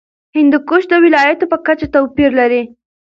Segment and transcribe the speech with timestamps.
[0.35, 2.61] هندوکش د ولایاتو په کچه توپیر لري.